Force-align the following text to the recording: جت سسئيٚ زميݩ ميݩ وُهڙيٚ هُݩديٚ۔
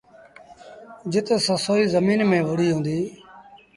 جت 1.11 1.27
سسئيٚ 1.47 1.89
زميݩ 1.93 2.27
ميݩ 2.29 2.45
وُهڙيٚ 2.47 2.73
هُݩديٚ۔ 2.75 3.09